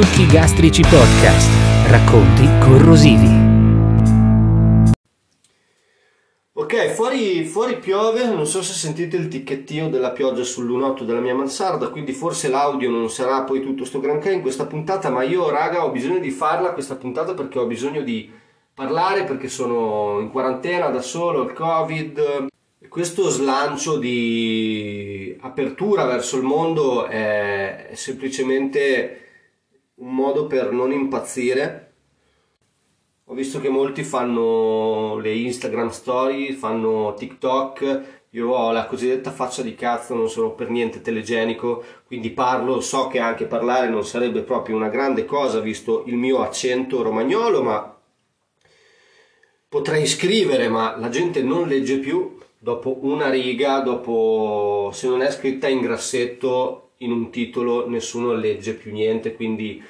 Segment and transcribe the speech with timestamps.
[0.00, 1.50] Succhi Gastrici Podcast.
[1.88, 3.26] Racconti corrosivi.
[6.52, 11.18] Ok, fuori, fuori piove, non so se sentite il ticchettio della pioggia sul lunotto della
[11.18, 15.24] mia mansarda, quindi forse l'audio non sarà poi tutto sto granché in questa puntata, ma
[15.24, 18.30] io raga ho bisogno di farla questa puntata perché ho bisogno di
[18.72, 22.46] parlare, perché sono in quarantena da solo, il covid.
[22.88, 29.24] Questo slancio di apertura verso il mondo è semplicemente
[29.98, 31.92] un modo per non impazzire.
[33.24, 39.62] Ho visto che molti fanno le Instagram story, fanno TikTok, io ho la cosiddetta faccia
[39.62, 44.42] di cazzo, non sono per niente telegenico, quindi parlo, so che anche parlare non sarebbe
[44.42, 47.98] proprio una grande cosa visto il mio accento romagnolo, ma
[49.68, 52.36] potrei scrivere, ma la gente non legge più.
[52.60, 58.74] Dopo una riga, dopo se non è scritta in grassetto in un titolo nessuno legge
[58.74, 59.82] più niente, quindi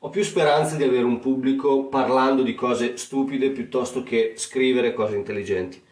[0.00, 5.16] ho più speranze di avere un pubblico parlando di cose stupide piuttosto che scrivere cose
[5.16, 5.82] intelligenti.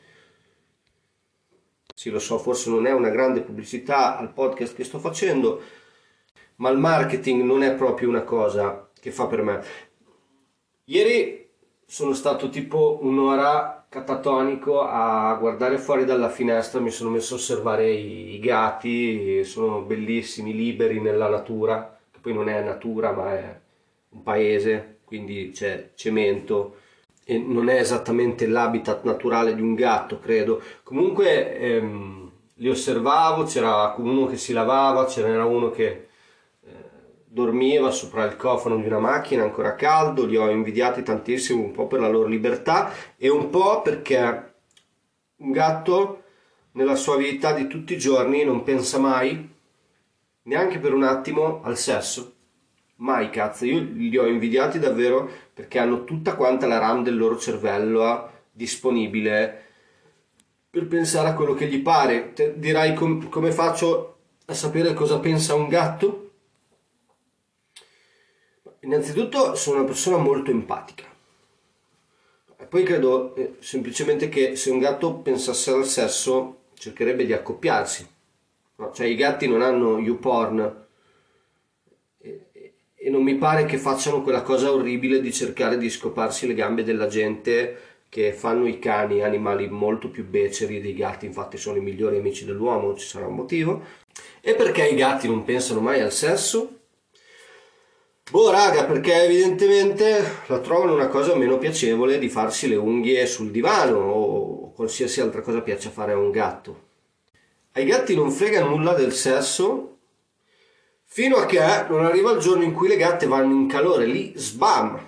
[1.95, 5.63] Sì, lo so, forse non è una grande pubblicità al podcast che sto facendo,
[6.57, 9.63] ma il marketing non è proprio una cosa che fa per me.
[10.85, 11.49] Ieri
[11.87, 17.93] sono stato tipo un'ora catatonico a guardare fuori dalla finestra, mi sono messo a osservare
[17.93, 23.61] i, i gatti, sono bellissimi, liberi nella natura, che poi non è natura ma è
[24.09, 26.79] un paese, quindi c'è cemento
[27.25, 30.61] e non è esattamente l'habitat naturale di un gatto, credo.
[30.83, 36.09] Comunque ehm, li osservavo, c'era uno che si lavava, c'era uno che
[36.65, 36.73] eh,
[37.35, 41.89] dormiva sopra il cofano di una macchina ancora caldo, li ho invidiati tantissimo un po'
[41.89, 44.55] per la loro libertà e un po' perché
[45.39, 46.23] un gatto
[46.73, 49.53] nella sua vita di tutti i giorni non pensa mai,
[50.43, 52.35] neanche per un attimo, al sesso
[52.97, 57.37] Mai cazzo, io li ho invidiati davvero perché hanno tutta quanta la RAM del loro
[57.37, 59.63] cervello disponibile
[60.71, 62.33] per pensare a quello che gli pare.
[62.33, 66.24] Te dirai com- come faccio a sapere cosa pensa un gatto?
[68.85, 71.05] Innanzitutto sono una persona molto empatica.
[72.57, 78.07] E poi credo eh, semplicemente che se un gatto pensasse al sesso cercherebbe di accoppiarsi.
[78.77, 78.93] No?
[78.93, 80.83] Cioè i gatti non hanno YouPorn
[83.05, 86.85] e non mi pare che facciano quella cosa orribile di cercare di scoparsi le gambe
[86.85, 87.79] della gente
[88.09, 92.45] che fanno i cani, animali molto più beceri dei gatti, infatti sono i migliori amici
[92.45, 93.83] dell'uomo, ci sarà un motivo.
[94.41, 96.84] E perché i gatti non pensano mai al sesso?
[98.31, 103.51] Boh raga, perché evidentemente la trovano una cosa meno piacevole di farsi le unghie sul
[103.51, 106.83] divano o qualsiasi altra cosa piace fare a un gatto.
[107.73, 109.95] Ai gatti non frega nulla del sesso
[111.17, 114.33] Fino a che non arriva il giorno in cui le gatte vanno in calore, lì
[114.35, 115.01] sbam!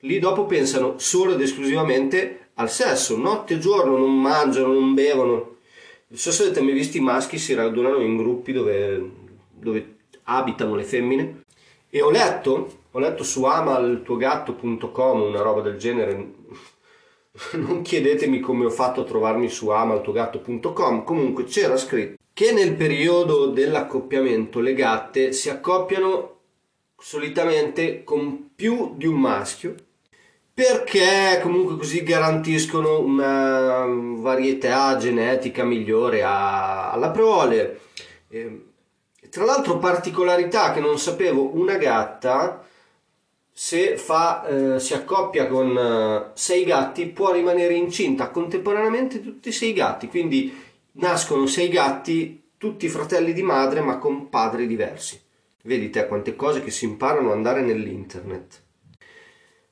[0.00, 5.58] Lì dopo pensano solo ed esclusivamente al sesso, notte e giorno, non mangiano, non bevono.
[6.08, 9.10] Non so se avete mai visto i maschi si radunano in gruppi dove,
[9.52, 11.43] dove abitano le femmine.
[11.94, 16.32] E ho letto, ho letto su amaltuogatto.com una roba del genere.
[17.52, 23.46] Non chiedetemi come ho fatto a trovarmi su amaltuogatto.com, comunque c'era scritto che nel periodo
[23.46, 26.38] dell'accoppiamento le gatte si accoppiano
[26.98, 29.76] solitamente con più di un maschio
[30.52, 37.80] perché comunque così garantiscono una varietà genetica migliore alla prole.
[39.24, 42.62] E, tra l'altro particolarità che non sapevo, una gatta
[43.50, 49.52] se fa, eh, si accoppia con eh, sei gatti può rimanere incinta contemporaneamente tutti i
[49.52, 50.54] sei gatti, quindi
[50.92, 55.18] nascono sei gatti, tutti fratelli di madre ma con padri diversi.
[55.62, 58.62] Vedi te quante cose che si imparano ad andare nell'internet.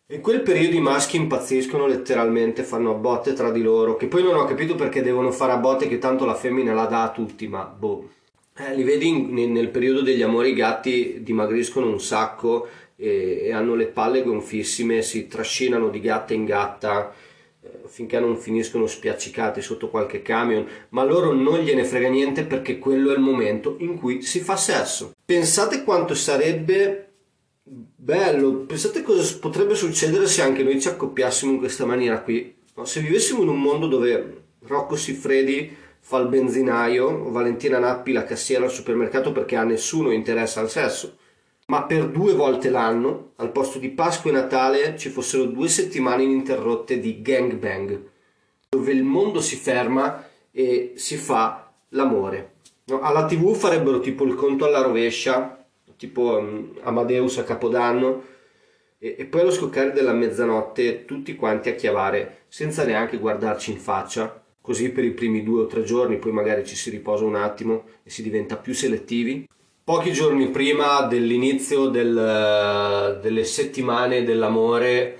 [0.06, 4.22] In quel periodo i maschi impazziscono letteralmente, fanno a botte tra di loro, che poi
[4.22, 7.10] non ho capito perché devono fare a botte che tanto la femmina la dà a
[7.10, 8.08] tutti, ma boh.
[8.64, 13.53] Eh, li vedi in, nel periodo degli amori i gatti dimagriscono un sacco e, e
[13.53, 17.12] hanno le palle gonfissime, si trascinano di gatta in gatta
[17.93, 23.11] finché non finiscono spiaccicati sotto qualche camion, ma loro non gliene frega niente perché quello
[23.11, 25.12] è il momento in cui si fa sesso.
[25.25, 27.09] Pensate quanto sarebbe
[27.62, 32.55] bello, pensate cosa potrebbe succedere se anche noi ci accoppiassimo in questa maniera qui.
[32.75, 38.25] No, se vivessimo in un mondo dove Rocco Siffredi fa il benzinaio, Valentina Nappi la
[38.25, 41.16] cassiera al supermercato perché a nessuno interessa il sesso
[41.72, 46.22] ma per due volte l'anno, al posto di Pasqua e Natale, ci fossero due settimane
[46.22, 47.99] ininterrotte di gangbang,
[48.69, 52.56] dove il mondo si ferma e si fa l'amore.
[52.84, 53.00] No?
[53.00, 55.64] Alla tv farebbero tipo il conto alla rovescia,
[55.96, 58.25] tipo um, Amadeus a Capodanno
[58.99, 63.78] e, e poi allo scoccare della mezzanotte tutti quanti a chiavare senza neanche guardarci in
[63.78, 67.35] faccia, così per i primi due o tre giorni, poi magari ci si riposa un
[67.35, 69.47] attimo e si diventa più selettivi.
[69.85, 75.19] Pochi giorni prima dell'inizio del, delle settimane dell'amore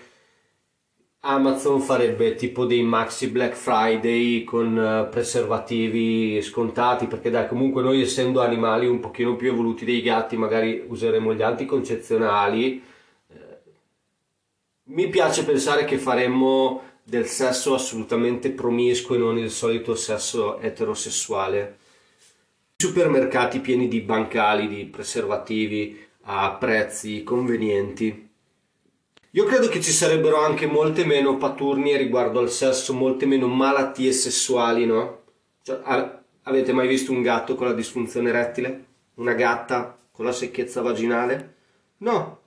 [1.25, 8.03] Amazon farebbe tipo dei maxi Black Friday con eh, preservativi scontati perché dai comunque noi
[8.03, 12.83] essendo animali un pochino più evoluti dei gatti magari useremo gli anticoncezionali
[13.29, 13.35] eh,
[14.85, 21.79] mi piace pensare che faremmo del sesso assolutamente promiscuo e non il solito sesso eterosessuale
[22.77, 28.31] supermercati pieni di bancali di preservativi a prezzi convenienti
[29.35, 34.13] io credo che ci sarebbero anche molte meno paturnie riguardo al sesso, molte meno malattie
[34.13, 35.23] sessuali, no?
[35.63, 35.81] Cioè,
[36.43, 38.85] avete mai visto un gatto con la disfunzione erettile?
[39.15, 41.55] Una gatta con la secchezza vaginale?
[41.99, 42.41] No.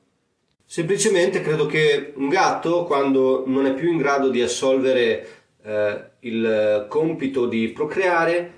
[0.65, 5.27] Semplicemente credo che un gatto, quando non è più in grado di assolvere
[5.63, 8.53] eh, il compito di procreare,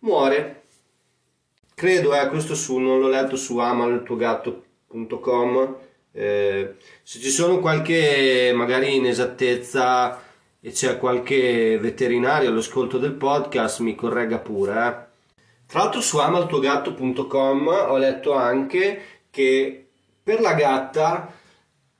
[0.00, 0.62] muore.
[1.74, 5.84] Credo, eh, questo su, non l'ho letto su amaltuogatto.com
[6.18, 10.18] eh, se ci sono qualche magari inesattezza
[10.58, 14.72] e c'è qualche veterinario all'ascolto del podcast mi corregga pure.
[14.72, 14.94] Eh.
[15.66, 19.88] Tra l'altro su amaltuogatto.com ho letto anche che
[20.22, 21.30] per la gatta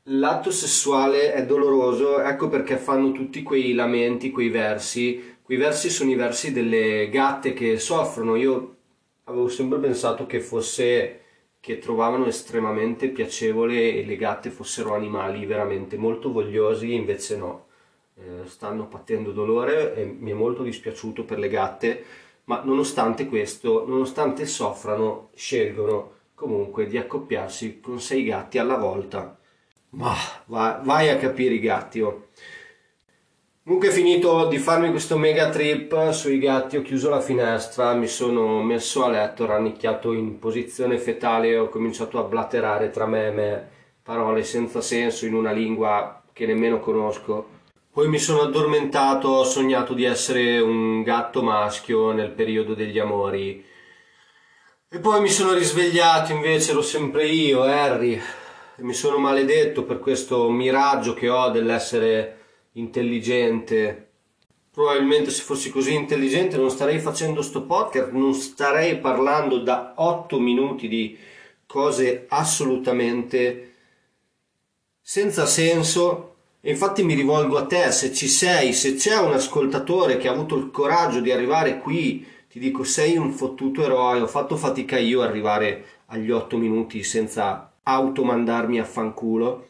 [0.08, 5.34] l'atto sessuale è doloroso, ecco perché fanno tutti quei lamenti, quei versi.
[5.42, 8.36] Quei versi sono i versi delle gatte che soffrono.
[8.36, 8.76] Io
[9.24, 11.20] avevo sempre pensato che fosse
[11.60, 17.66] che trovavano estremamente piacevole le gatte fossero animali veramente molto vogliosi, invece no,
[18.14, 22.04] eh, stanno patendo dolore e mi è molto dispiaciuto per le gatte,
[22.44, 29.35] ma nonostante questo, nonostante soffrano, scelgono comunque di accoppiarsi con sei gatti alla volta.
[29.96, 30.14] Ma
[30.44, 32.28] vai, vai a capire i gatti, oh.
[33.64, 38.62] Comunque finito di farmi questo mega trip sui gatti, ho chiuso la finestra, mi sono
[38.62, 43.30] messo a letto, rannicchiato in posizione fetale e ho cominciato a blatterare tra me e
[43.30, 43.68] me
[44.02, 47.48] parole senza senso in una lingua che nemmeno conosco.
[47.90, 53.64] Poi mi sono addormentato, ho sognato di essere un gatto maschio nel periodo degli amori.
[54.88, 58.22] E poi mi sono risvegliato, invece ero sempre io, Harry.
[58.78, 62.40] Mi sono maledetto per questo miraggio che ho dell'essere
[62.72, 64.08] intelligente.
[64.70, 70.38] Probabilmente se fossi così intelligente non starei facendo sto podcast, non starei parlando da 8
[70.38, 71.16] minuti di
[71.64, 73.72] cose assolutamente
[75.00, 76.34] senza senso.
[76.60, 80.32] E infatti mi rivolgo a te, se ci sei, se c'è un ascoltatore che ha
[80.32, 84.98] avuto il coraggio di arrivare qui, ti dico sei un fottuto eroe, ho fatto fatica
[84.98, 89.66] io arrivare agli 8 minuti senza automandarmi a fanculo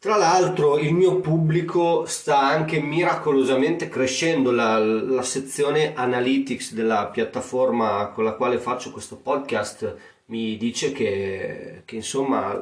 [0.00, 8.06] tra l'altro il mio pubblico sta anche miracolosamente crescendo, la, la, sezione analytics della piattaforma
[8.06, 9.94] con la quale faccio questo podcast
[10.26, 12.58] mi dice che, che insomma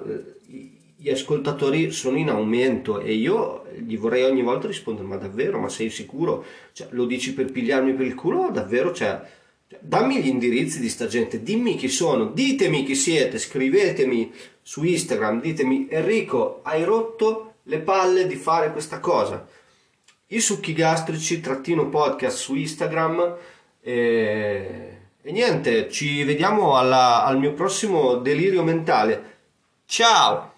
[0.97, 5.69] gli ascoltatori sono in aumento e io gli vorrei ogni volta rispondere ma davvero, ma
[5.69, 6.45] sei sicuro?
[6.73, 8.51] Cioè, lo dici per pigliarmi per il culo?
[8.51, 8.93] Davvero?
[8.93, 9.21] Cioè,
[9.81, 14.33] dammi gli indirizzi di sta gente, dimmi chi sono, ditemi chi siete, scrivetemi
[14.63, 19.47] su Instagram, ditemi Enrico, hai rotto le palle di fare questa cosa.
[20.29, 23.37] I succhi gastrici trattino podcast su Instagram
[23.81, 29.37] e, e niente, ci vediamo alla, al mio prossimo delirio mentale.
[29.87, 30.57] Ciao!